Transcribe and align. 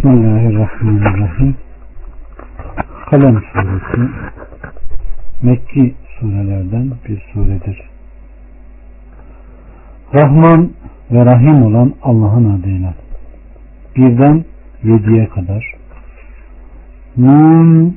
Bismillahirrahmanirrahim. 0.00 1.54
Kalem 3.10 3.42
suresi 3.52 4.12
Mekki 5.42 5.94
surelerden 6.20 6.90
bir 7.08 7.22
suredir. 7.32 7.82
Rahman 10.14 10.70
ve 11.10 11.24
Rahim 11.24 11.62
olan 11.62 11.92
Allah'ın 12.02 12.60
adıyla. 12.60 12.94
Birden 13.96 14.44
yediye 14.84 15.28
kadar. 15.28 15.74
Nun 17.16 17.96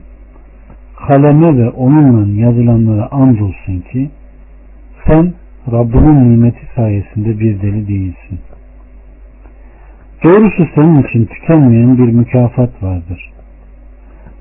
kaleme 1.07 1.57
ve 1.57 1.70
onunla 1.70 2.41
yazılanlara 2.41 3.11
andolsun 3.11 3.79
ki 3.91 4.11
sen 5.07 5.33
Rabbinin 5.71 6.33
nimeti 6.33 6.67
sayesinde 6.75 7.39
bir 7.39 7.61
deli 7.61 7.88
değilsin. 7.88 8.39
Doğrusu 10.24 10.68
senin 10.76 11.04
için 11.04 11.26
tükenmeyen 11.26 11.98
bir 11.98 12.14
mükafat 12.14 12.84
vardır. 12.84 13.31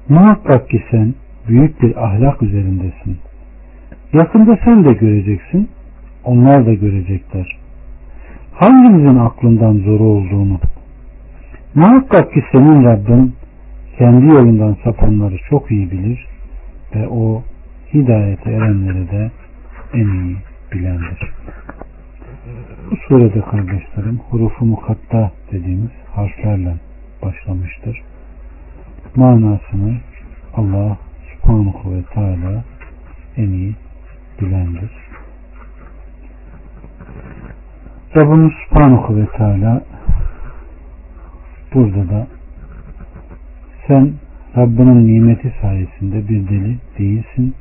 Muhakkak 0.09 0.69
ki 0.69 0.83
sen 0.91 1.15
büyük 1.49 1.83
bir 1.83 2.05
ahlak 2.05 2.43
üzerindesin. 2.43 3.19
Yakında 4.13 4.59
sen 4.65 4.85
de 4.85 4.93
göreceksin, 4.93 5.69
onlar 6.25 6.67
da 6.67 6.75
görecekler. 6.75 7.59
Hangimizin 8.53 9.19
aklından 9.19 9.73
zoru 9.73 10.05
olduğunu. 10.05 10.61
Muhakkak 11.75 12.33
ki 12.33 12.45
senin 12.53 12.85
Rabbin 12.85 13.35
kendi 13.99 14.27
yolundan 14.27 14.77
sapanları 14.85 15.37
çok 15.51 15.71
iyi 15.71 15.91
bilir 15.91 16.27
ve 16.95 17.09
o 17.09 17.43
hidayete 17.95 18.51
erenleri 18.51 19.11
de 19.11 19.31
en 19.95 20.07
iyi 20.07 20.37
bilendir. 20.73 21.33
Bu 22.91 22.97
surede 22.97 23.41
kardeşlerim 23.41 24.21
hurufu 24.31 24.65
mukatta 24.65 25.31
dediğimiz 25.53 25.91
harflerle 26.15 26.75
başlamıştır. 27.23 28.03
Manasını 29.17 29.97
Allah 30.55 30.97
subhanahu 31.33 31.95
ve 31.95 32.03
teala 32.03 32.65
en 33.37 33.49
iyi 33.49 33.75
bilendir. 34.41 34.91
Rabbimiz 38.17 38.53
subhanahu 38.69 39.17
ve 39.17 39.27
teala 39.27 39.83
burada 41.75 42.09
da 42.09 42.27
sen 43.87 44.12
Rabbinin 44.56 45.06
nimeti 45.06 45.55
sayesinde 45.62 46.29
bir 46.29 46.49
deli 46.49 46.79
değilsin. 46.99 47.55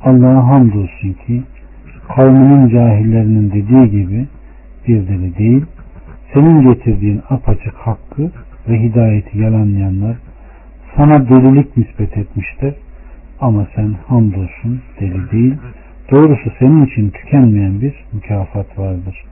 Allah'a 0.00 0.46
hamdolsun 0.46 1.12
ki 1.12 1.42
kavminin 2.16 2.68
cahillerinin 2.68 3.50
dediği 3.50 3.90
gibi 3.90 4.26
bir 4.88 5.08
deli 5.08 5.38
değil, 5.38 5.64
senin 6.34 6.72
getirdiğin 6.72 7.22
apaçık 7.30 7.74
hakkı 7.74 8.30
ve 8.68 8.82
hidayeti 8.82 9.38
yalanlayanlar 9.38 10.16
sana 10.96 11.28
delilik 11.28 11.76
nispet 11.76 12.16
etmiştir. 12.16 12.74
Ama 13.40 13.66
sen 13.76 13.94
hamdolsun 14.06 14.80
deli 15.00 15.30
değil, 15.30 15.54
doğrusu 16.10 16.50
senin 16.58 16.86
için 16.86 17.10
tükenmeyen 17.10 17.80
bir 17.80 17.94
mükafat 18.12 18.78
vardır. 18.78 19.24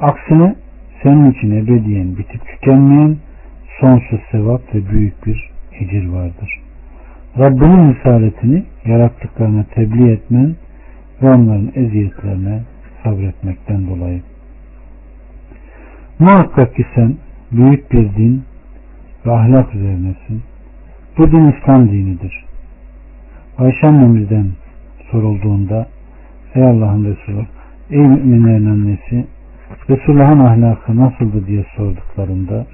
Aksine 0.00 0.54
senin 1.02 1.30
için 1.30 1.50
ebediyen 1.50 2.16
bitip 2.16 2.46
tükenmeyen 2.46 3.16
sonsuz 3.80 4.20
sevap 4.30 4.74
ve 4.74 4.90
büyük 4.90 5.26
bir 5.26 5.50
ecir 5.80 6.08
vardır. 6.08 6.60
Rabbinin 7.38 7.80
misaletini 7.80 8.64
yarattıklarına 8.84 9.64
tebliğ 9.74 10.12
etmen 10.12 10.54
ve 11.22 11.30
onların 11.30 11.72
eziyetlerine 11.74 12.62
sabretmekten 13.04 13.86
dolayı. 13.86 14.22
Muhakkak 16.18 16.74
ki 16.74 16.86
sen 16.94 17.16
büyük 17.52 17.92
bir 17.92 18.14
din 18.16 18.44
ve 19.26 19.32
ahlak 19.32 19.74
üzerinesin. 19.74 20.42
Bu 21.18 21.32
din 21.32 21.52
İslam 21.52 21.88
dinidir. 21.88 22.44
Ayşe 23.58 23.86
annemizden 23.86 24.46
sorulduğunda 25.10 25.86
Ey 26.54 26.62
Allah'ın 26.62 27.04
Resulü, 27.04 27.46
ey 27.90 28.00
müminlerin 28.00 28.66
annesi 28.66 29.26
Resulullah'ın 29.90 30.38
ahlakı 30.38 30.96
nasıldı 30.96 31.46
diye 31.46 31.64
sorduklarında 31.76 32.66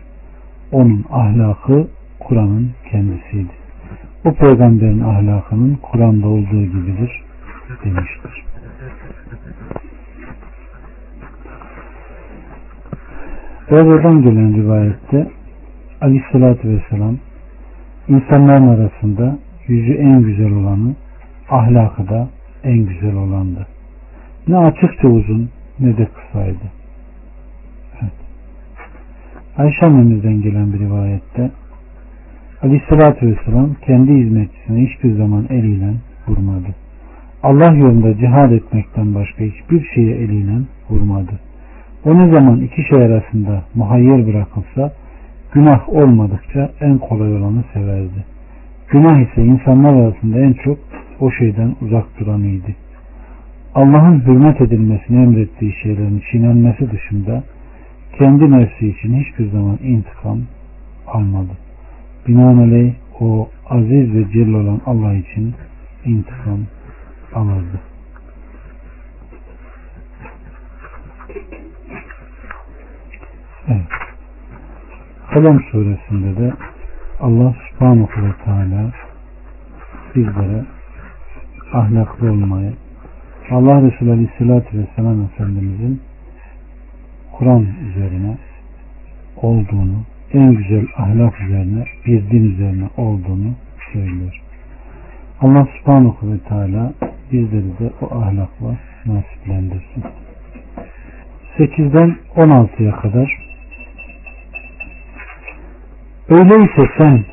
onun 0.73 1.05
ahlakı 1.11 1.89
Kur'an'ın 2.21 2.71
kendisiydi. 2.91 3.53
O 4.25 4.33
peygamberin 4.33 5.01
ahlakının 5.01 5.78
Kur'an'da 5.83 6.28
olduğu 6.28 6.65
gibidir 6.65 7.26
demiştir. 7.84 8.44
Berber'den 13.71 14.22
gelen 14.22 14.54
rivayette 14.56 15.31
Aleyhisselatü 16.00 16.69
Vesselam 16.69 17.16
insanların 18.09 18.69
arasında 18.69 19.38
yüzü 19.66 19.93
en 19.93 20.22
güzel 20.22 20.53
olanı, 20.53 20.94
ahlakı 21.50 22.09
da 22.09 22.28
en 22.65 22.78
güzel 22.78 23.15
olandı. 23.15 23.66
Ne 24.48 24.59
açıkça 24.59 25.09
uzun 25.09 25.50
ne 25.81 25.97
de 25.97 26.06
kısaydı. 26.06 26.72
Evet. 28.03 28.12
Ayşe 29.59 29.87
annemizden 29.87 30.43
gelen 30.43 30.72
bir 30.72 30.78
rivayette 30.78 31.50
Aleyhisselatü 32.62 33.27
Vesselam 33.27 33.75
kendi 33.75 34.12
hizmetçisine 34.12 34.87
hiçbir 34.87 35.16
zaman 35.16 35.47
eliyle 35.50 35.94
vurmadı. 36.28 36.86
Allah 37.43 37.77
yolunda 37.77 38.19
cihad 38.19 38.53
etmekten 38.53 39.15
başka 39.15 39.45
hiçbir 39.45 39.89
şeye 39.95 40.17
eliyle 40.17 40.59
vurmadı. 40.91 41.33
O 42.05 42.19
ne 42.19 42.35
zaman 42.35 42.61
iki 42.61 42.83
şey 42.83 43.03
arasında 43.03 43.63
muhayyer 43.75 44.27
bırakılsa 44.27 44.93
günah 45.53 45.89
olmadıkça 45.89 46.71
en 46.81 46.99
kolay 46.99 47.37
olanı 47.37 47.65
severdi. 47.73 48.25
Günah 48.89 49.21
ise 49.21 49.45
insanlar 49.45 49.95
arasında 49.95 50.39
en 50.39 50.53
çok 50.53 50.79
o 51.21 51.31
şeyden 51.31 51.77
uzak 51.81 52.21
duranıydı. 52.21 52.75
Allah'ın 53.75 54.21
hürmet 54.21 54.61
edilmesini 54.61 55.23
emrettiği 55.23 55.73
şeylerin 55.83 56.23
çiğnenmesi 56.31 56.91
dışında 56.91 57.43
kendi 58.19 58.51
nefsi 58.51 58.89
için 58.89 59.15
hiçbir 59.15 59.51
zaman 59.51 59.79
intikam 59.83 60.39
almadı. 61.07 61.53
Binaenaleyh 62.29 62.93
o 63.21 63.49
aziz 63.71 64.15
ve 64.15 64.25
celil 64.33 64.55
olan 64.55 64.81
Allah 64.87 65.15
için 65.15 65.55
intikam 66.05 66.59
alırdı. 67.37 67.81
Evet. 73.69 73.87
Kalem 75.35 75.61
suresinde 75.61 76.41
de 76.41 76.53
Allah 77.21 77.55
subhanahu 77.71 78.23
ve 78.23 78.33
teala 78.45 78.93
bizlere 80.15 80.65
ahlaklı 81.73 82.31
olmayı 82.33 82.73
Allah 83.51 83.83
Resulü 83.83 84.11
Aleyhisselatü 84.13 84.79
Vesselam 84.79 85.23
Efendimizin 85.23 86.03
Kur'an 87.33 87.67
üzerine 87.89 88.39
olduğunu 89.37 90.03
en 90.33 90.55
güzel 90.55 90.87
ahlak 90.97 91.41
üzerine 91.41 91.85
bir 92.07 92.31
din 92.31 92.53
üzerine 92.55 92.89
olduğunu 92.97 93.55
söylüyor. 93.93 94.46
Allah 95.41 95.69
subhanahu 95.79 96.33
ve 96.33 96.39
teala 96.39 96.93
bizleri 97.33 97.79
de 97.79 97.91
o 98.01 98.15
ahlakla 98.15 98.77
nasiplendirsin. 99.07 100.05
8'den 101.59 102.17
16'ya 102.37 102.93
kadar 102.93 103.47
Öyleyse 106.29 106.93
sen 106.99 107.25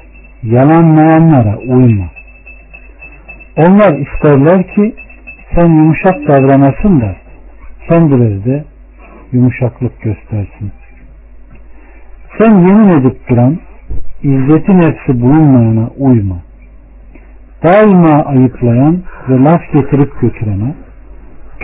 yalanlayanlara 0.44 1.58
uyma. 1.58 2.06
Onlar 3.58 3.98
isterler 3.98 4.76
ki 4.76 4.96
sen 5.56 5.66
yumuşak 5.66 6.28
davranasın 6.28 7.02
da 7.02 7.16
kendileri 7.90 8.64
yumuşaklık 9.32 10.02
göstersin. 10.02 10.72
Sen 12.40 12.52
yemin 12.52 12.88
edip 12.88 13.30
duran 13.30 13.58
izzeti 14.24 14.80
nefsi 14.80 15.22
bulunmayana 15.22 15.90
uyma. 15.98 16.43
Daima 17.64 18.26
ayıplayan 18.26 18.98
ve 19.30 19.44
laf 19.44 19.62
getirip 19.74 20.22
götürene, 20.22 20.76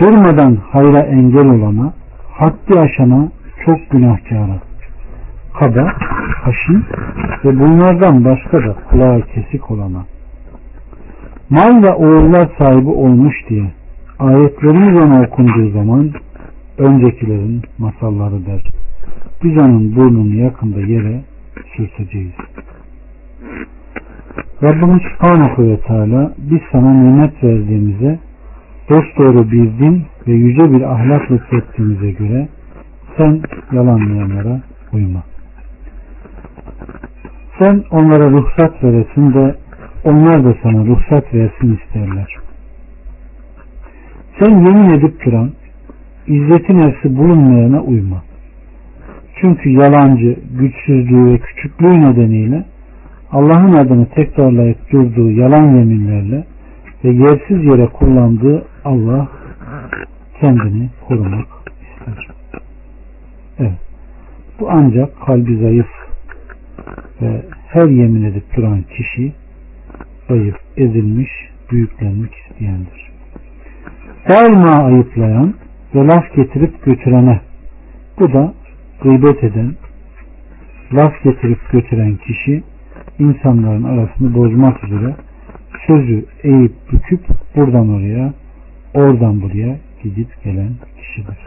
durmadan 0.00 0.56
hayra 0.56 1.00
engel 1.00 1.48
olana, 1.48 1.92
haddi 2.32 2.80
aşana 2.80 3.28
çok 3.64 3.90
günahkara, 3.90 4.58
kaba, 5.58 5.92
haşin 6.42 6.84
ve 7.44 7.60
bunlardan 7.60 8.24
başka 8.24 8.58
da 8.58 8.74
kulağı 8.90 9.22
kesik 9.22 9.70
olana, 9.70 10.04
mal 11.50 11.82
ve 11.82 11.90
oğullar 11.90 12.48
sahibi 12.58 12.90
olmuş 12.90 13.34
diye 13.48 13.72
ayetlerimiz 14.18 14.94
ona 14.94 15.22
okunduğu 15.22 15.70
zaman 15.70 16.10
öncekilerin 16.78 17.62
masalları 17.78 18.46
der. 18.46 18.62
Biz 19.44 19.58
onun 19.58 19.96
burnunu 19.96 20.34
yakında 20.34 20.80
yere 20.80 21.20
sürteceğiz. 21.76 22.32
Rabbimiz 24.62 25.02
Subhanahu 25.02 25.68
ve 25.68 25.80
Teala 25.80 26.32
biz 26.38 26.60
sana 26.72 26.92
nimet 26.92 27.44
verdiğimize 27.44 28.18
dosdoğru 28.90 29.50
bir 29.50 29.78
din 29.78 30.04
ve 30.26 30.32
yüce 30.32 30.72
bir 30.72 30.82
ahlak 30.82 31.30
lütfettiğimize 31.30 32.10
göre 32.10 32.48
sen 33.16 33.40
yalanlayanlara 33.72 34.60
uyma. 34.92 35.22
Sen 37.58 37.84
onlara 37.90 38.30
ruhsat 38.30 38.84
veresin 38.84 39.34
de 39.34 39.54
onlar 40.04 40.44
da 40.44 40.54
sana 40.62 40.86
ruhsat 40.86 41.34
versin 41.34 41.78
isterler. 41.82 42.36
Sen 44.38 44.50
yemin 44.50 44.90
edip 44.90 45.24
duran, 45.24 45.50
izzeti 46.26 46.76
nefsi 46.76 47.16
bulunmayana 47.16 47.80
uyma. 47.80 48.22
Çünkü 49.40 49.70
yalancı, 49.70 50.36
güçsüzlüğü 50.58 51.32
ve 51.32 51.38
küçüklüğü 51.38 52.00
nedeniyle 52.00 52.64
Allah'ın 53.32 53.72
adını 53.72 54.06
tekrarlayıp 54.06 54.90
durduğu 54.92 55.30
yalan 55.30 55.76
yeminlerle 55.76 56.44
ve 57.04 57.10
yersiz 57.10 57.64
yere 57.64 57.86
kullandığı 57.86 58.64
Allah 58.84 59.28
kendini 60.40 60.88
korumak 61.08 61.46
ister. 61.66 62.28
Evet. 63.58 63.78
Bu 64.60 64.70
ancak 64.70 65.20
kalbi 65.26 65.56
zayıf 65.56 65.86
ve 67.22 67.42
her 67.66 67.88
yemin 67.88 68.24
edip 68.24 68.56
duran 68.56 68.82
kişi 68.82 69.32
zayıf, 70.28 70.56
ezilmiş, 70.76 71.30
büyüklenmek 71.70 72.34
isteyendir. 72.34 73.10
Daima 74.28 74.84
ayıplayan 74.84 75.54
ve 75.94 76.06
laf 76.06 76.34
getirip 76.36 76.84
götürene 76.84 77.40
bu 78.18 78.32
da 78.32 78.54
gıybet 79.02 79.44
eden, 79.44 79.74
laf 80.92 81.22
getirip 81.24 81.70
götüren 81.72 82.16
kişi 82.16 82.62
insanların 83.20 83.82
arasını 83.82 84.34
bozmak 84.34 84.84
üzere 84.84 85.14
sözü 85.86 86.24
eğip 86.42 86.72
büküp 86.92 87.20
buradan 87.56 87.88
oraya, 87.88 88.34
oradan 88.94 89.42
buraya 89.42 89.78
gidip 90.02 90.44
gelen 90.44 90.70
kişidir. 90.98 91.38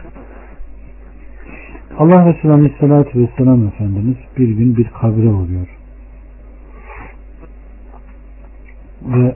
Allah 1.98 2.34
Resulü 2.34 2.52
Aleyhisselatü 2.52 3.20
Vesselam 3.20 3.66
Efendimiz 3.66 4.16
bir 4.38 4.48
gün 4.48 4.76
bir 4.76 4.88
kabre 4.88 5.28
uğruyor. 5.28 5.68
Ve 9.02 9.34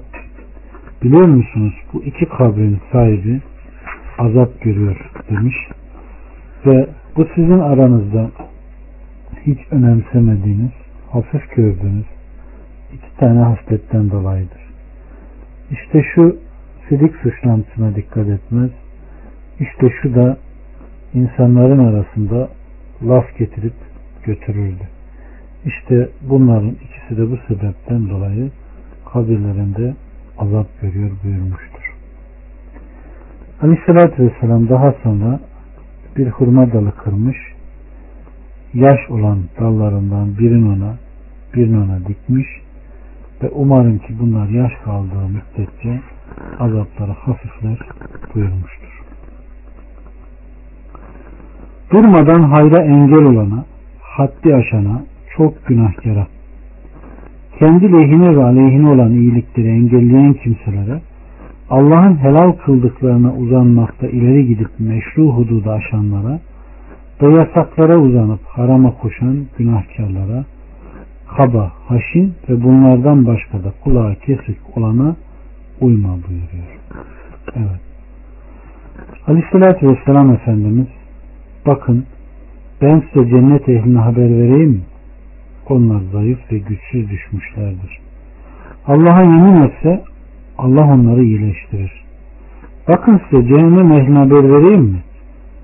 biliyor 1.02 1.28
musunuz 1.28 1.74
bu 1.92 2.04
iki 2.04 2.26
kabrin 2.26 2.78
sahibi 2.92 3.40
azap 4.18 4.60
görüyor 4.60 5.10
demiş. 5.30 5.56
Ve 6.66 6.88
bu 7.16 7.26
sizin 7.34 7.58
aranızda 7.58 8.30
hiç 9.46 9.58
önemsemediğiniz, 9.70 10.72
hafif 11.10 11.56
gördüğünüz 11.56 12.06
iki 12.92 13.16
tane 13.16 13.40
hasletten 13.40 14.10
dolayıdır. 14.10 14.60
İşte 15.70 16.02
şu 16.14 16.36
sidik 16.88 17.16
suçlantısına 17.16 17.94
dikkat 17.94 18.28
etmez. 18.28 18.70
İşte 19.60 19.90
şu 20.02 20.14
da 20.14 20.36
insanların 21.14 21.78
arasında 21.78 22.48
laf 23.02 23.38
getirip 23.38 23.74
götürürdü. 24.24 24.88
İşte 25.64 26.08
bunların 26.22 26.70
ikisi 26.70 27.16
de 27.16 27.30
bu 27.30 27.36
sebepten 27.48 28.08
dolayı 28.10 28.50
kabirlerinde 29.12 29.94
azap 30.38 30.66
görüyor 30.82 31.10
buyurmuştur. 31.24 31.94
Aleyhissalatü 33.62 34.22
Vesselam 34.26 34.68
daha 34.68 34.94
sonra 35.02 35.40
bir 36.16 36.28
hurma 36.28 36.72
dalı 36.72 36.92
kırmış, 36.96 37.36
yaş 38.74 39.10
olan 39.10 39.38
dallarından 39.60 40.38
birini 40.38 40.68
ona, 40.68 40.96
birini 41.54 41.78
ona 41.78 41.98
dikmiş 42.08 42.46
ve 43.42 43.48
umarım 43.54 43.98
ki 43.98 44.14
bunlar 44.20 44.48
yaş 44.48 44.72
kaldığı 44.84 45.28
müddetçe 45.28 46.00
azapları 46.58 47.12
hafifler 47.12 47.78
buyurmuştur. 48.34 49.02
Durmadan 51.92 52.42
hayra 52.42 52.82
engel 52.82 53.24
olana, 53.24 53.64
haddi 54.00 54.54
aşana, 54.54 55.02
çok 55.36 55.66
günahkara, 55.66 56.26
kendi 57.58 57.92
lehine 57.92 58.36
ve 58.36 58.44
aleyhine 58.44 58.88
olan 58.88 59.12
iyilikleri 59.12 59.68
engelleyen 59.68 60.32
kimselere, 60.32 61.00
Allah'ın 61.70 62.16
helal 62.16 62.52
kıldıklarına 62.52 63.32
uzanmakta 63.34 64.06
ileri 64.08 64.46
gidip 64.46 64.70
meşru 64.78 65.32
hududu 65.32 65.70
aşanlara 65.70 66.40
ve 67.22 67.34
yasaklara 67.34 67.98
uzanıp 67.98 68.40
harama 68.44 68.90
koşan 68.90 69.36
günahkarlara, 69.58 70.44
kaba, 71.38 71.72
haşin 71.88 72.34
ve 72.48 72.62
bunlardan 72.62 73.26
başka 73.26 73.64
da 73.64 73.72
kulağı 73.84 74.14
kesik 74.14 74.58
olana 74.76 75.16
uyma 75.80 76.08
buyuruyor. 76.08 76.78
Evet. 77.56 77.80
Aleyhissalatü 79.26 79.88
Vesselam 79.88 80.32
Efendimiz 80.32 80.86
bakın 81.66 82.06
ben 82.82 83.02
size 83.12 83.30
cennet 83.30 83.68
ehline 83.68 83.98
haber 83.98 84.30
vereyim 84.30 84.70
mi? 84.70 84.82
Onlar 85.68 86.00
zayıf 86.12 86.52
ve 86.52 86.58
güçsüz 86.58 87.10
düşmüşlerdir. 87.10 87.98
Allah'a 88.86 89.22
yemin 89.22 89.62
etse 89.62 90.02
Allah 90.58 90.84
onları 90.94 91.24
iyileştirir. 91.24 91.92
Bakın 92.88 93.20
size 93.30 93.48
cehennem 93.48 93.92
ehline 93.92 94.18
haber 94.18 94.44
vereyim 94.50 94.84
mi? 94.84 95.02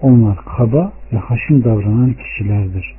Onlar 0.02 0.36
kaba 0.56 0.92
ve 1.12 1.16
haşin 1.16 1.64
davranan 1.64 2.12
kişilerdir. 2.12 2.94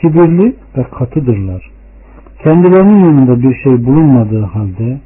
Kibirli 0.00 0.56
ve 0.76 0.82
katıdırlar. 0.82 1.77
Kendilerinin 2.42 3.04
yanında 3.04 3.42
bir 3.42 3.54
şey 3.62 3.84
bulunmadığı 3.84 4.44
halde 4.44 5.00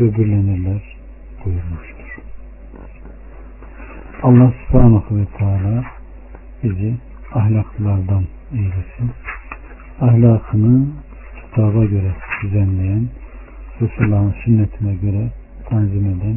böbürlenirler 0.00 0.96
buyurmuştur. 1.44 2.18
Allah 4.22 4.52
subhanahu 4.66 5.16
ve 5.16 5.24
teala 5.38 5.84
bizi 6.62 6.94
ahlaklılardan 7.34 8.24
eylesin. 8.52 9.10
Ahlakını 10.00 10.86
kitaba 11.40 11.84
göre 11.84 12.12
düzenleyen, 12.42 13.08
Resulullah'ın 13.80 14.34
sünnetine 14.44 14.94
göre 14.94 15.28
tanzim 15.70 16.06
eden 16.06 16.36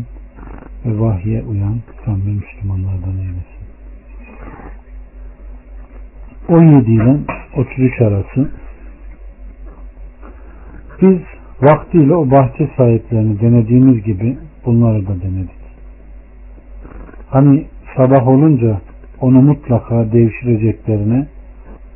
ve 0.85 0.99
vahye 0.99 1.43
uyan 1.43 1.79
samimi 2.05 2.31
Müslümanlardan 2.31 3.17
eylesin. 3.17 3.65
17 6.49 6.91
ile 6.91 7.17
33 7.55 8.01
arası 8.01 8.51
biz 11.01 11.19
vaktiyle 11.61 12.15
o 12.15 12.31
bahçe 12.31 12.69
sahiplerini 12.77 13.41
denediğimiz 13.41 14.03
gibi 14.03 14.37
bunları 14.65 15.07
da 15.07 15.21
denedik. 15.21 15.65
Hani 17.29 17.65
sabah 17.97 18.27
olunca 18.27 18.81
onu 19.21 19.41
mutlaka 19.41 20.11
devşireceklerine 20.11 21.27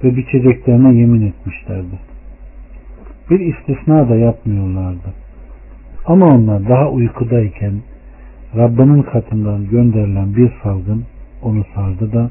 ve 0.03 0.15
biçeceklerine 0.15 0.99
yemin 0.99 1.27
etmişlerdi. 1.27 1.99
Bir 3.29 3.39
istisna 3.39 4.09
da 4.09 4.15
yapmıyorlardı. 4.15 5.13
Ama 6.05 6.25
onlar 6.25 6.69
daha 6.69 6.89
uykudayken 6.89 7.73
Rabbinin 8.55 9.01
katından 9.01 9.69
gönderilen 9.69 10.35
bir 10.35 10.51
salgın 10.63 11.05
onu 11.43 11.63
sardı 11.75 12.13
da 12.13 12.29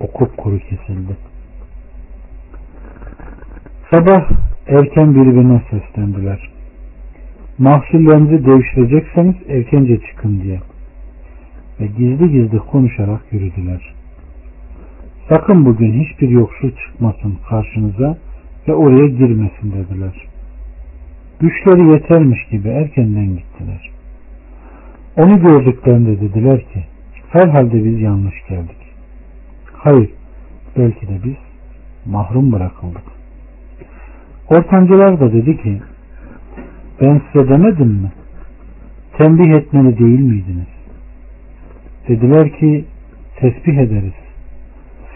okup 0.00 0.36
kuru 0.36 0.58
kesildi. 0.58 1.16
Sabah 3.90 4.45
erken 4.68 5.14
birbirine 5.14 5.62
seslendiler. 5.70 6.50
Mahsullerinizi 7.58 8.46
devşirecekseniz 8.46 9.34
erkence 9.48 10.00
çıkın 10.00 10.40
diye. 10.42 10.60
Ve 11.80 11.86
gizli 11.86 12.30
gizli 12.30 12.58
konuşarak 12.58 13.20
yürüdüler. 13.32 13.94
Sakın 15.28 15.64
bugün 15.64 16.04
hiçbir 16.04 16.28
yoksul 16.28 16.70
çıkmasın 16.70 17.38
karşınıza 17.48 18.16
ve 18.68 18.74
oraya 18.74 19.06
girmesin 19.06 19.72
dediler. 19.72 20.26
Güçleri 21.40 21.88
yetermiş 21.88 22.44
gibi 22.50 22.68
erkenden 22.68 23.26
gittiler. 23.26 23.90
Onu 25.16 25.40
gördüklerinde 25.40 26.20
dediler 26.20 26.60
ki 26.60 26.84
herhalde 27.30 27.84
biz 27.84 28.00
yanlış 28.00 28.34
geldik. 28.48 28.76
Hayır 29.72 30.10
belki 30.76 31.08
de 31.08 31.18
biz 31.24 31.36
mahrum 32.06 32.52
bırakıldık. 32.52 33.15
Ortancılar 34.50 35.20
da 35.20 35.32
dedi 35.32 35.62
ki 35.62 35.80
ben 37.00 37.22
size 37.32 37.48
demedim 37.48 37.88
mi? 37.88 38.12
Tembih 39.18 39.54
etmeli 39.54 39.98
değil 39.98 40.20
miydiniz? 40.20 40.66
Dediler 42.08 42.52
ki 42.52 42.84
tesbih 43.36 43.78
ederiz. 43.78 44.14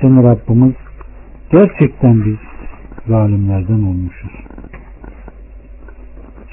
Senin 0.01 0.23
Rabbimiz 0.23 0.75
gerçekten 1.53 2.25
biz 2.25 2.37
zalimlerden 3.07 3.83
olmuşuz. 3.83 4.33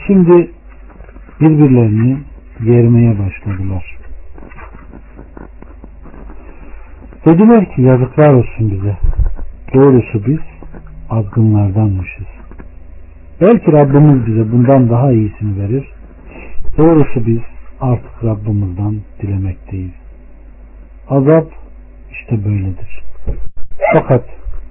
Şimdi 0.08 0.52
birbirlerini 1.40 2.18
yermeye 2.64 3.20
başladılar. 3.20 3.98
Dediler 7.26 7.76
ki 7.76 7.82
yazıklar 7.82 8.34
olsun 8.34 8.72
bize. 8.72 8.98
Doğrusu 9.74 10.26
biz 10.26 10.40
azgınlardanmışız. 11.10 12.37
Belki 13.42 13.72
Rabbimiz 13.72 14.28
bize 14.28 14.52
bundan 14.52 14.90
daha 14.90 15.12
iyisini 15.12 15.60
verir. 15.64 15.92
Doğrusu 16.78 17.26
biz 17.26 17.40
artık 17.82 18.24
Rabbimizden 18.24 19.02
dilemekteyiz. 19.22 19.92
Azap 21.10 21.48
işte 22.12 22.46
böyledir. 22.46 23.04
Fakat 23.98 24.26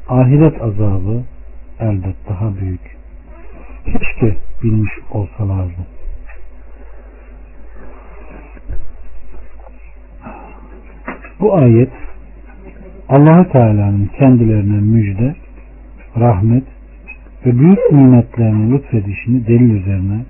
ahiret 0.09 0.63
azabı 0.63 1.23
elbet 1.81 2.17
daha 2.29 2.57
büyük. 2.57 2.97
Keşke 3.85 4.37
bilmiş 4.63 4.93
olsalardı. 5.11 5.87
Bu 11.41 11.55
ayet 11.55 11.93
Allahu 13.09 13.53
Teala'nın 13.53 14.11
kendilerine 14.19 14.81
müjde, 14.81 15.35
rahmet 16.21 16.76
ve 17.47 17.59
büyük 17.59 17.93
nimetlerini 17.93 18.73
lütfedişini 18.73 19.47
delil 19.47 19.71
üzerine 19.71 20.25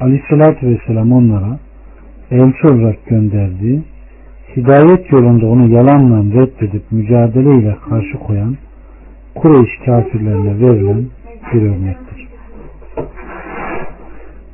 Aleyhisselatü 0.00 0.66
Vesselam 0.66 1.12
onlara 1.12 1.58
elçi 2.30 2.66
olarak 2.66 3.06
gönderdiği 3.06 3.82
hidayet 4.56 5.12
yolunda 5.12 5.46
onu 5.46 5.68
yalanla 5.68 6.40
reddedip 6.40 6.92
mücadeleyle 6.92 7.76
karşı 7.88 8.18
koyan 8.18 8.56
Kureyş 9.34 9.70
kafirlerine 9.86 10.60
verilen 10.60 11.06
bir 11.52 11.62
örnektir. 11.62 12.28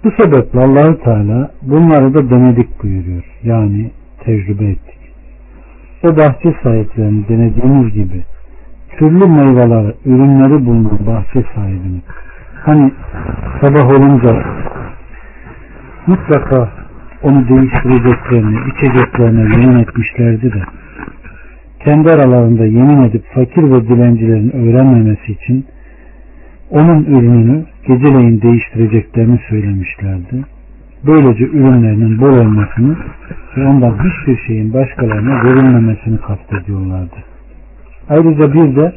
Bu 0.05 0.11
sebeple 0.11 0.61
Allahü 0.61 0.99
Teala 0.99 1.51
bunları 1.63 2.15
da 2.15 2.31
denedik 2.31 2.83
buyuruyor. 2.83 3.25
Yani 3.43 3.91
tecrübe 4.25 4.65
ettik. 4.65 4.99
O 6.05 6.17
bahçe 6.17 6.55
sahiplerini 6.63 7.29
denediğimiz 7.29 7.95
gibi 7.95 8.25
türlü 8.99 9.27
meyveleri, 9.27 9.95
ürünleri 10.05 10.67
bulunan 10.67 10.99
bahçe 11.07 11.45
sahibini 11.55 12.01
hani 12.65 12.93
sabah 13.61 13.89
olunca 13.89 14.43
mutlaka 16.07 16.69
onu 17.23 17.49
değiştireceklerini, 17.49 18.59
içeceklerine 18.71 19.41
yemin 19.41 19.79
etmişlerdi 19.79 20.53
de 20.53 20.63
kendi 21.85 22.11
aralarında 22.11 22.65
yemin 22.65 23.03
edip 23.03 23.25
fakir 23.35 23.63
ve 23.63 23.89
dilencilerin 23.89 24.51
öğrenmemesi 24.51 25.33
için 25.33 25.67
onun 26.71 27.05
ürününü 27.05 27.65
geceleyin 27.87 28.43
değiştireceklerini 28.43 29.41
söylemişlerdi. 29.49 30.45
Böylece 31.07 31.45
ürünlerinin 31.45 32.21
bol 32.21 32.39
olmasını 32.39 32.97
ve 33.57 33.67
ondan 33.67 33.99
hiçbir 33.99 34.37
şeyin 34.47 34.73
başkalarına 34.73 35.45
verilmemesini 35.45 36.19
kastediyorlardı. 36.19 37.32
Ayrıca 38.09 38.53
bir 38.53 38.77
de 38.77 38.95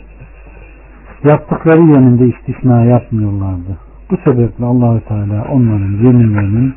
yaptıkları 1.24 1.82
yönünde 1.82 2.28
istisna 2.28 2.86
yapmıyorlardı. 2.86 3.78
Bu 4.12 4.18
sebeple 4.18 4.66
Allahü 4.66 5.02
Teala 5.02 5.46
onların 5.52 6.06
yeminlerinin 6.06 6.74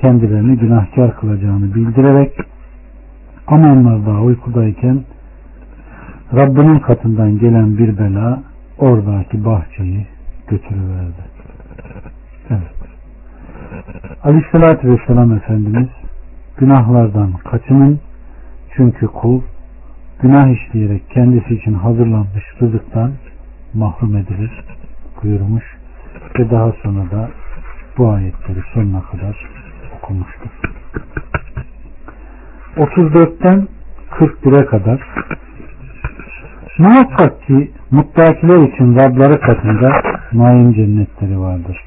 kendilerini 0.00 0.58
günahkar 0.58 1.16
kılacağını 1.16 1.74
bildirerek 1.74 2.32
ama 3.46 3.72
onlar 3.72 4.06
daha 4.06 4.22
uykudayken 4.22 5.04
Rabbinin 6.36 6.78
katından 6.78 7.38
gelen 7.38 7.78
bir 7.78 7.98
bela 7.98 8.42
oradaki 8.78 9.44
bahçeyi 9.44 10.06
götürüverdi. 10.48 11.22
Evet. 12.50 12.72
Aleyhissalatü 14.24 14.90
Vesselam 14.90 15.32
Efendimiz 15.32 15.88
günahlardan 16.56 17.32
kaçının 17.32 18.00
çünkü 18.76 19.06
kul 19.06 19.40
günah 20.22 20.48
işleyerek 20.48 21.10
kendisi 21.10 21.54
için 21.54 21.74
hazırlanmış 21.74 22.44
rızıktan 22.62 23.12
mahrum 23.74 24.16
edilir 24.16 24.64
buyurmuş 25.22 25.64
ve 26.38 26.50
daha 26.50 26.72
sonra 26.72 27.10
da 27.10 27.30
bu 27.98 28.08
ayetleri 28.08 28.58
sonuna 28.74 29.02
kadar 29.02 29.36
okumuştur. 29.96 30.50
34'ten 32.76 33.68
41'e 34.10 34.66
kadar 34.66 35.00
Muhakkak 36.78 37.42
ki 37.42 37.70
muttakiler 37.90 38.56
için 38.56 38.94
Rabları 38.94 39.40
katında 39.40 39.94
naim 40.32 40.72
cennetleri 40.72 41.40
vardır. 41.40 41.78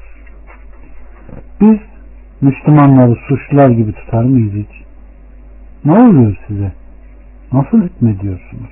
Biz 1.60 1.78
Müslümanları 2.40 3.14
suçlular 3.28 3.68
gibi 3.68 3.92
tutar 3.92 4.24
mıyız 4.24 4.52
hiç? 4.52 4.84
Ne 5.84 5.92
oluyor 5.92 6.36
size? 6.48 6.72
Nasıl 7.52 7.82
hükmediyorsunuz? 7.82 8.70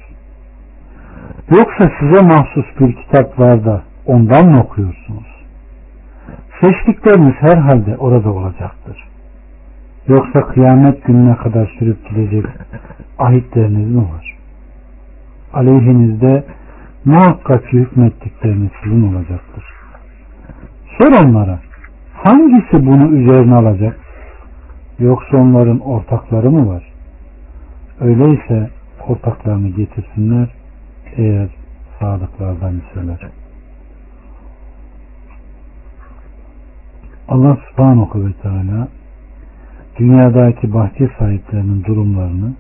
Yoksa 1.51 1.91
size 2.01 2.23
mahsus 2.23 2.67
bir 2.81 2.97
kitap 2.97 3.39
var 3.39 3.65
da 3.65 3.83
ondan 4.07 4.49
mı 4.49 4.61
okuyorsunuz? 4.61 5.45
Seçtikleriniz 6.61 7.35
herhalde 7.35 7.97
orada 7.97 8.33
olacaktır. 8.33 9.09
Yoksa 10.09 10.41
kıyamet 10.41 11.05
gününe 11.05 11.37
kadar 11.37 11.77
sürüp 11.79 12.09
gidecek 12.09 12.47
ahitleriniz 13.19 13.91
mi 13.91 14.03
var? 14.03 14.37
Aleyhinizde 15.53 16.45
muhakkak 17.05 17.73
hükmettikleriniz 17.73 18.71
sizin 18.83 19.15
olacaktır. 19.15 19.65
Sor 20.99 21.27
onlara 21.27 21.59
hangisi 22.15 22.87
bunu 22.87 23.09
üzerine 23.09 23.55
alacak? 23.55 24.01
Yoksa 24.99 25.37
onların 25.37 25.81
ortakları 25.81 26.51
mı 26.51 26.69
var? 26.69 26.94
Öyleyse 28.01 28.71
ortaklarını 29.09 29.69
getirsinler 29.69 30.49
eğer 31.17 31.49
sadıklardan 32.01 32.81
iseler. 32.81 33.31
Allah 37.29 37.59
subhanahu 37.71 38.27
ve 38.27 38.33
teala 38.33 38.89
dünyadaki 39.99 40.75
bahçe 40.75 41.11
sahiplerinin 41.19 41.85
durumlarını 41.85 42.53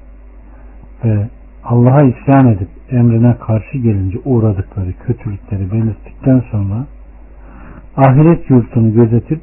ve 1.05 1.29
Allah'a 1.65 2.03
isyan 2.03 2.47
edip 2.47 2.69
emrine 2.91 3.37
karşı 3.39 3.79
gelince 3.79 4.19
uğradıkları 4.25 4.93
kötülükleri 4.93 5.73
belirttikten 5.73 6.43
sonra 6.51 6.87
ahiret 7.97 8.51
yurtunu 8.51 8.95
gözetip 8.95 9.41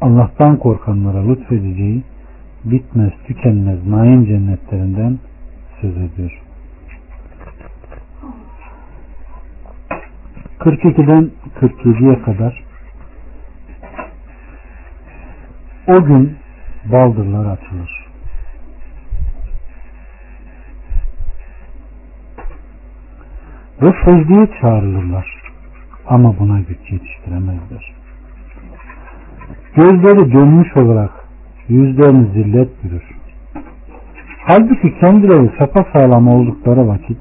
Allah'tan 0.00 0.56
korkanlara 0.56 1.26
lütfedeceği 1.28 2.02
bitmez 2.70 3.12
tükenmez 3.26 3.86
naim 3.86 4.26
cennetlerinden 4.26 5.18
söz 5.80 5.96
ediyor. 5.96 6.42
42'den 10.60 11.30
47'ye 11.60 12.22
kadar 12.22 12.64
o 15.86 16.04
gün 16.04 16.36
baldırlar 16.84 17.46
açılır. 17.46 18.06
Ve 23.82 23.92
secdeye 24.04 24.48
çağrılırlar. 24.60 25.42
Ama 26.06 26.38
buna 26.38 26.60
güç 26.60 26.90
yetiştiremezler. 26.90 27.94
Gözleri 29.74 30.32
dönmüş 30.32 30.76
olarak 30.76 31.15
yüzlerini 31.68 32.26
zillet 32.32 32.84
bürür. 32.84 33.02
Halbuki 34.46 34.98
kendileri 35.00 35.50
sağlam 35.92 36.28
oldukları 36.28 36.88
vakit 36.88 37.18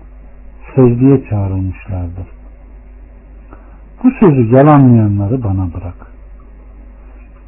secdeye 0.75 1.23
çağrılmışlardır. 1.29 2.27
Bu 4.03 4.11
sözü 4.11 4.55
yalanlayanları 4.55 5.43
bana 5.43 5.73
bırak. 5.73 6.11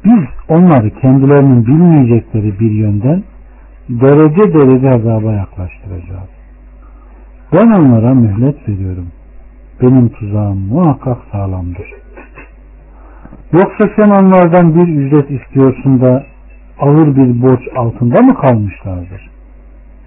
Biz 0.04 0.28
onları 0.48 0.90
kendilerinin 0.90 1.66
bilmeyecekleri 1.66 2.60
bir 2.60 2.70
yönden 2.70 3.22
derece 3.88 4.54
derece 4.54 4.88
azaba 4.88 5.32
yaklaştıracağız. 5.32 6.28
Ben 7.52 7.70
onlara 7.70 8.14
mühlet 8.14 8.68
veriyorum. 8.68 9.08
Benim 9.82 10.08
tuzağım 10.08 10.58
muhakkak 10.58 11.18
sağlamdır. 11.32 11.86
Yoksa 13.52 13.88
sen 13.96 14.10
onlardan 14.10 14.74
bir 14.74 14.88
ücret 14.88 15.30
istiyorsun 15.30 16.00
da 16.00 16.24
ağır 16.80 17.16
bir 17.16 17.42
borç 17.42 17.62
altında 17.76 18.22
mı 18.22 18.34
kalmışlardır? 18.34 19.30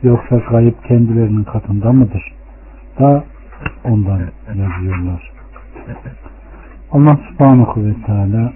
Yoksa 0.03 0.43
kayıp 0.43 0.83
kendilerinin 0.83 1.43
katında 1.43 1.91
mıdır? 1.91 2.33
Da 2.99 3.23
ondan 3.83 4.21
yazıyorlar. 4.47 5.31
Allah 6.91 7.19
subhanahu 7.29 7.85
ve 7.85 7.93
teala 8.05 8.53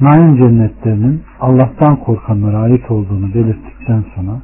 Naim 0.00 0.36
cennetlerinin 0.36 1.22
Allah'tan 1.40 1.96
korkanlara 1.96 2.58
ait 2.58 2.90
olduğunu 2.90 3.34
belirttikten 3.34 4.04
sonra 4.14 4.40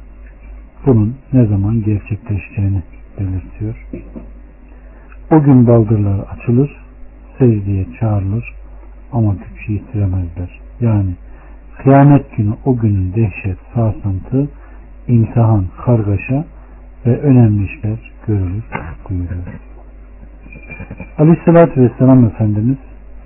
bunun 0.85 1.15
ne 1.33 1.45
zaman 1.45 1.83
gerçekleşeceğini 1.83 2.83
belirtiyor. 3.19 3.87
O 5.31 5.43
gün 5.43 5.67
baldırlar 5.67 6.19
açılır, 6.19 6.71
secdeye 7.39 7.85
çağrılır 7.99 8.53
ama 9.13 9.33
güç 9.33 9.69
yitiremezler. 9.69 10.59
Yani 10.81 11.11
kıyamet 11.77 12.37
günü 12.37 12.53
o 12.65 12.77
günün 12.77 13.13
dehşet, 13.13 13.57
sarsıntı, 13.73 14.49
imtihan, 15.07 15.65
kargaşa 15.85 16.45
ve 17.05 17.19
önemli 17.19 17.65
işler 17.65 18.11
görülür 18.27 18.63
buyuruyor. 19.09 19.43
Aleyhissalatü 21.17 21.81
Vesselam 21.81 22.25
Efendimiz 22.25 22.77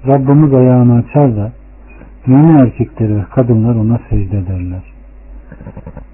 Rabbimiz 0.07 0.53
ayağını 0.53 0.95
açar 0.97 1.35
da 1.35 1.51
mümin 2.25 2.55
erkekleri 2.55 3.15
ve 3.15 3.23
kadınlar 3.23 3.75
ona 3.75 3.99
secde 4.09 4.37
ederler. 4.37 4.83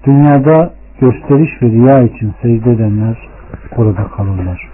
Dünyada 0.06 0.72
gösteriş 1.00 1.62
ve 1.62 1.66
riya 1.66 2.02
için 2.02 2.34
secde 2.42 2.72
edenler 2.72 3.28
orada 3.76 4.04
kalırlar. 4.04 4.68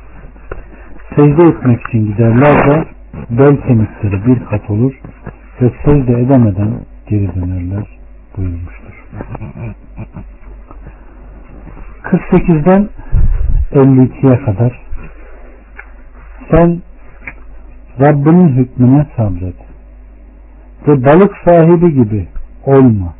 secde 1.16 1.42
etmek 1.42 1.88
için 1.88 2.06
giderler 2.06 2.70
de 2.70 2.93
bel 3.30 3.56
kemikleri 3.56 4.26
bir 4.26 4.44
kat 4.44 4.70
olur 4.70 5.00
ve 5.60 5.70
secde 5.84 6.12
edemeden 6.12 6.70
geri 7.08 7.34
dönerler 7.34 7.86
buyurmuştur. 8.36 8.94
48'den 12.02 12.88
52'ye 13.72 14.44
kadar 14.44 14.80
sen 16.50 16.82
Rabbinin 18.00 18.48
hükmüne 18.48 19.06
sabret 19.16 19.56
ve 20.88 21.04
balık 21.04 21.36
sahibi 21.44 21.94
gibi 21.94 22.28
olma. 22.66 23.14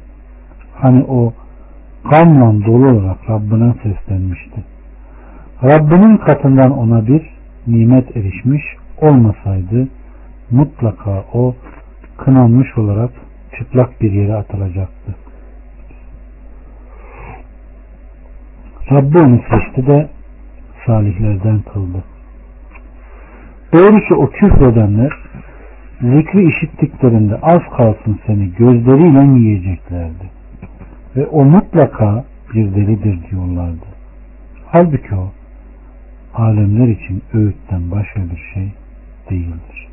Hani 0.75 1.05
o 1.09 1.33
kanla 2.11 2.67
dolu 2.67 2.89
olarak 2.89 3.31
Rabbine 3.31 3.75
seslenmişti. 3.83 4.65
Rabbinin 5.63 6.17
katından 6.17 6.79
ona 6.79 7.07
bir 7.07 7.31
nimet 7.67 8.17
erişmiş 8.17 8.63
olmasaydı 9.09 9.89
mutlaka 10.51 11.25
o 11.33 11.55
kınanmış 12.17 12.79
olarak 12.79 13.11
çıplak 13.59 14.01
bir 14.01 14.13
yere 14.13 14.35
atılacaktı. 14.35 15.15
Rabbi 18.91 19.19
onu 19.19 19.41
seçti 19.51 19.87
de 19.87 20.09
salihlerden 20.87 21.63
kıldı. 21.73 22.05
Doğrusu 23.73 24.15
o 24.15 24.31
küfredenler 24.31 25.13
zikri 26.01 26.49
işittiklerinde 26.49 27.35
az 27.43 27.63
kalsın 27.77 28.21
seni 28.27 28.53
gözleriyle 28.55 29.39
yiyeceklerdi. 29.39 30.31
Ve 31.17 31.27
o 31.27 31.45
mutlaka 31.45 32.25
bir 32.55 32.75
delidir 32.75 33.31
diyorlardı. 33.31 33.87
Halbuki 34.67 35.15
o 35.15 35.33
alemler 36.35 36.89
için 36.89 37.23
öğütten 37.35 37.91
başka 37.91 38.21
bir 38.21 38.53
şey 38.55 38.73
değildir. 39.31 39.89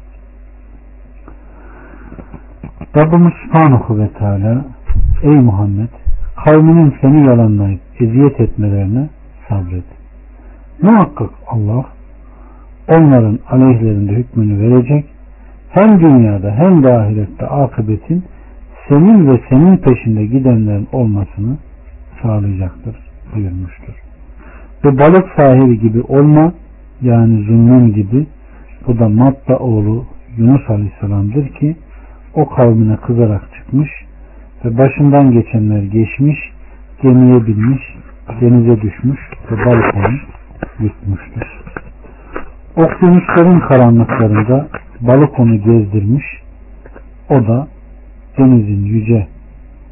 Rabbimiz 2.95 3.33
Subhanahu 3.45 3.99
ve 3.99 4.09
Teala 4.09 4.65
Ey 5.23 5.35
Muhammed 5.35 5.89
kavminin 6.45 6.95
seni 7.01 7.27
yalanlayıp 7.27 7.81
eziyet 7.99 8.39
etmelerine 8.39 9.09
sabret. 9.49 9.83
Muhakkak 10.81 11.29
Allah 11.47 11.85
onların 12.87 13.39
aleyhlerinde 13.49 14.11
hükmünü 14.11 14.59
verecek 14.59 15.05
hem 15.69 16.01
dünyada 16.01 16.51
hem 16.51 16.83
de 16.83 16.93
ahirette 16.93 17.47
akıbetin 17.47 18.23
senin 18.89 19.27
ve 19.27 19.41
senin 19.49 19.77
peşinde 19.77 20.25
gidenlerin 20.25 20.87
olmasını 20.91 21.57
sağlayacaktır 22.21 22.95
buyurmuştur. 23.35 23.93
Ve 24.85 24.97
balık 24.97 25.25
sahibi 25.37 25.79
gibi 25.79 26.01
olma 26.01 26.53
yani 27.01 27.43
zulmün 27.43 27.93
gibi 27.93 28.27
bu 28.87 28.99
da 28.99 29.09
Matta 29.09 29.57
oğlu 29.57 30.05
Yunus 30.37 30.69
Aleyhisselam'dır 30.69 31.49
ki 31.49 31.75
o 32.33 32.49
kavmine 32.49 32.97
kızarak 32.97 33.41
çıkmış 33.55 33.89
ve 34.65 34.77
başından 34.77 35.31
geçenler 35.31 35.83
geçmiş, 35.83 36.37
gemiye 37.01 37.47
binmiş, 37.47 37.81
denize 38.41 38.81
düşmüş 38.81 39.19
ve 39.51 39.65
balık 39.65 39.95
onu 39.95 40.17
yutmuştur. 40.79 41.41
Okyanusların 42.75 43.59
karanlıklarında 43.59 44.67
balık 45.01 45.39
onu 45.39 45.55
gezdirmiş, 45.55 46.25
o 47.29 47.47
da 47.47 47.67
denizin 48.37 48.85
yüce 48.85 49.27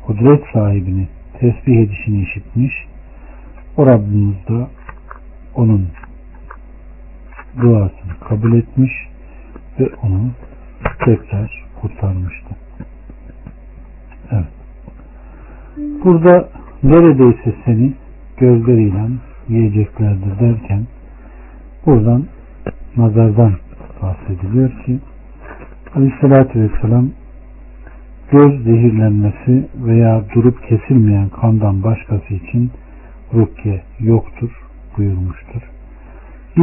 kudret 0.06 0.44
sahibini 0.54 1.08
tesbih 1.40 1.78
edişini 1.78 2.22
işitmiş, 2.22 2.74
o 3.78 3.86
Rabbimiz 3.86 4.48
de 4.48 4.68
onun 5.56 5.88
duasını 7.62 8.20
kabul 8.30 8.58
etmiş 8.58 8.92
ve 9.80 9.90
onu 10.04 10.32
tekrar 11.06 11.66
kurtarmıştı. 11.82 12.56
Evet. 14.32 14.48
Burada 16.04 16.50
neredeyse 16.84 17.56
seni 17.66 17.94
gözleriyle 18.38 19.10
yiyeceklerdir 19.50 20.40
derken 20.40 20.88
buradan 21.86 22.26
nazardan 22.98 23.54
bahsediliyor 24.02 24.70
ki 24.86 25.00
Aleyhisselatü 25.96 26.60
Vesselam 26.60 27.10
göz 28.32 28.64
zehirlenmesi 28.64 29.68
veya 29.76 30.24
durup 30.36 30.68
kesilmeyen 30.70 31.30
kandan 31.30 31.84
başkası 31.84 32.34
için 32.34 32.72
rukiye 33.34 33.82
yoktur 34.00 34.50
buyurmuştur. 34.98 35.79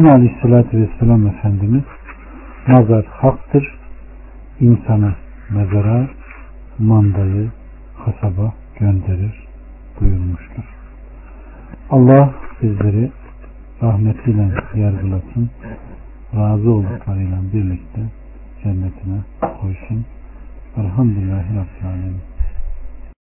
Aleyhisselatü 0.05 0.81
Vesselam 0.81 1.27
Efendimiz 1.27 1.83
nazar 2.69 3.05
haktır, 3.05 3.79
insanı 4.61 5.15
mezara, 5.51 6.09
mandayı 6.79 7.51
kasaba 8.05 8.53
gönderir 8.79 9.47
buyurmuştur. 10.01 10.65
Allah 11.91 12.35
bizleri 12.63 13.11
rahmetiyle 13.83 14.55
yargılasın, 14.75 15.51
razı 16.37 16.71
olduklarıyla 16.71 17.39
birlikte 17.53 18.01
cennetine 18.63 19.19
koysun. 19.61 20.05
Elhamdülillahi 20.77 21.49
Rabbil 21.49 21.89
Alemin. 21.89 22.36